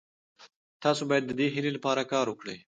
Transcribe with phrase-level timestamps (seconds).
[0.83, 2.57] تاسي باید د دې هیلې لپاره کار وکړئ.